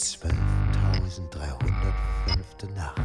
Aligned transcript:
12.305. 0.00 2.72
Nacht. 2.74 2.96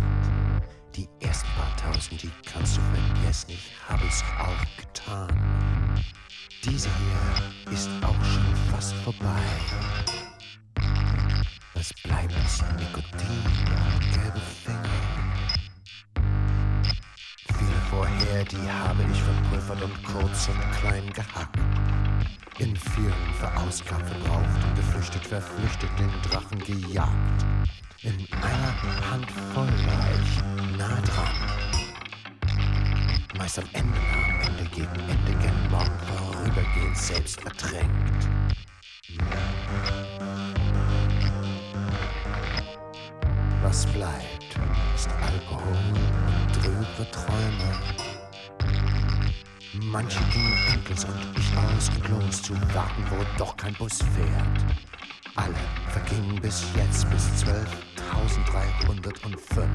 Die 0.95 1.09
ersten 1.20 1.49
paar 1.52 1.75
tausend, 1.75 2.23
die 2.23 2.31
kannst 2.49 2.77
du 2.77 2.81
vergessen, 2.81 3.52
ich 3.52 3.70
hab 3.88 4.02
es 4.02 4.23
auch 4.39 4.65
getan. 4.77 5.27
Diese 6.63 6.88
hier 6.88 7.73
ist 7.73 7.89
auch 8.02 8.23
schon 8.23 8.55
fast 8.71 8.93
vorbei. 8.95 9.43
Was 11.73 11.93
bleibt 12.04 12.34
ist 12.45 12.63
Nikotin 12.77 13.43
und 13.66 14.14
gelbe 14.14 14.39
Finger. 14.64 14.88
Viele 17.57 17.82
vorher, 17.89 18.46
die 18.46 18.71
habe 18.71 19.04
ich 19.12 19.21
verpulvert 19.21 19.82
und 19.82 20.02
kurz 20.04 20.48
und 20.48 20.71
klein 20.71 21.12
gehackt. 21.12 21.59
In 22.57 22.73
vielen 22.73 23.33
verausgabt, 23.37 24.07
verbraucht 24.07 24.75
geflüchtet, 24.77 25.25
verflüchtet, 25.25 25.89
den 26.00 26.09
Drachen 26.21 26.57
gejagt. 26.59 27.46
In 28.01 28.15
einer 28.41 29.11
Handvoll 29.11 29.68
war 29.86 30.07
ich 30.21 30.77
nah 30.77 31.01
dran. 31.01 31.36
Meist 33.38 33.59
am 33.59 33.66
Ende, 33.73 33.97
am 33.97 34.39
Ende 34.39 34.63
gegen 34.73 35.09
Ende, 35.09 35.33
gern 35.41 35.69
morgen 35.69 35.99
vorübergehend 36.16 36.97
selbst 36.97 37.44
ertränkt. 37.44 38.30
Was 43.63 43.85
bleibt, 43.88 44.58
ist 44.95 45.09
Alkohol 45.22 45.77
und 46.27 46.53
trübe 46.53 47.11
Träume. 47.11 48.14
Manche 49.81 50.20
gingen 50.31 50.53
endlos 50.72 51.03
und 51.06 51.16
ich 51.38 51.58
aus 51.58 51.89
und 51.89 52.08
los 52.09 52.42
zu 52.42 52.53
warten, 52.73 53.03
wo 53.09 53.17
doch 53.38 53.56
kein 53.58 53.73
Bus 53.73 53.97
fährt. 53.97 54.66
Alle 55.36 55.53
vergingen 55.89 56.39
bis 56.41 56.63
jetzt 56.75 57.09
bis 57.09 57.27
12.305. 57.44 59.67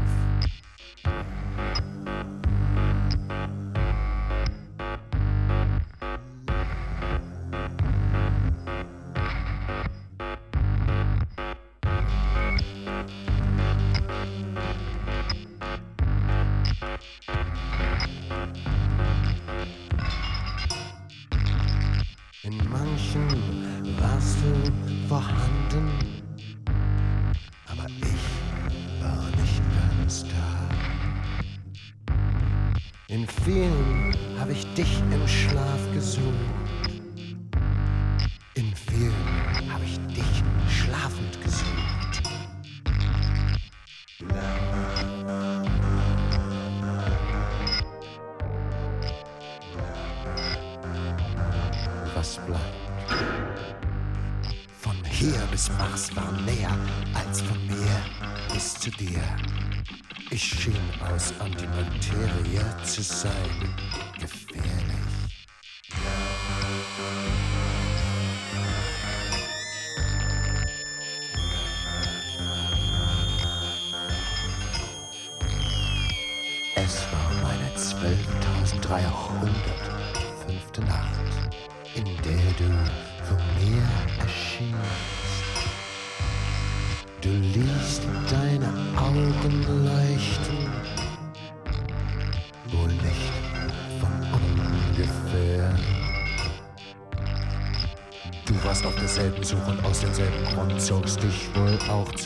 In 33.11 33.27
vielen 33.45 34.15
habe 34.39 34.53
ich 34.53 34.65
dich 34.75 35.03
im 35.11 35.27
Schlaf 35.27 35.81
gesucht. 35.93 36.80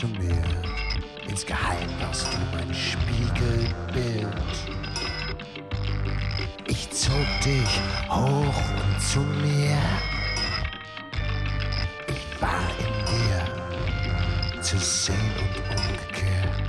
Zu 0.05 0.23
mir. 0.23 0.43
Insgeheim 1.27 1.89
warst 1.99 2.27
du 2.31 2.37
mein 2.55 2.73
Spiegelbild. 2.73 4.27
Ich 6.67 6.89
zog 6.91 7.25
dich 7.43 7.79
hoch 8.09 8.61
und 8.83 9.01
zu 9.01 9.19
mir. 9.19 9.77
Ich 12.07 12.41
war 12.41 12.67
in 12.79 12.93
dir, 13.05 14.61
zu 14.61 14.77
sehen 14.77 15.15
und 15.39 15.55
umgekehrt. 15.69 16.63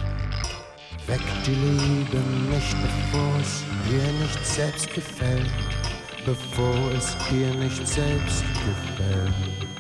Weck 1.07 1.21
die 1.47 1.55
Liebe 1.55 2.19
nicht, 2.51 2.77
bevor 2.81 3.41
es 3.41 3.65
dir 3.89 4.13
nicht 4.21 4.47
selbst 4.47 4.93
gefällt. 4.95 5.51
Bevor 6.25 6.91
es 6.97 7.17
dir 7.31 7.55
nicht 7.55 7.87
selbst 7.87 8.43
gefällt. 8.67 9.76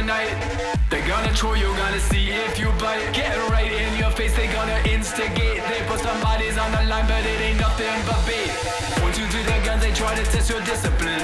They're 0.00 1.06
gonna 1.06 1.32
troll 1.34 1.56
you, 1.56 1.66
gonna 1.76 2.00
see 2.00 2.30
if 2.30 2.58
you 2.58 2.72
bite. 2.80 3.12
Get 3.12 3.36
right 3.50 3.70
in 3.70 3.98
your 3.98 4.10
face, 4.10 4.34
they 4.34 4.46
gonna 4.46 4.80
instigate. 4.88 5.60
They 5.68 5.84
put 5.86 6.00
some 6.00 6.18
bodies 6.22 6.56
on 6.56 6.72
the 6.72 6.82
line, 6.88 7.06
but 7.06 7.24
it 7.24 7.40
ain't 7.40 7.60
nothing 7.60 8.00
but 8.08 8.20
bait. 8.24 8.50
Point 8.96 9.18
you 9.18 9.26
to 9.28 9.40
the 9.44 9.60
guns, 9.64 9.82
they 9.82 9.92
try 9.92 10.14
to 10.14 10.24
test 10.32 10.48
your 10.48 10.62
discipline. 10.62 11.20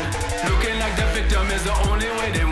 Looking 0.49 0.79
like 0.79 0.95
the 0.97 1.07
victim 1.17 1.47
is 1.57 1.65
the 1.65 1.77
only 1.89 2.11
way 2.21 2.31
they 2.33 2.46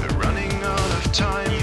We're 0.00 0.18
running 0.18 0.52
out 0.62 1.04
of 1.06 1.12
time. 1.12 1.57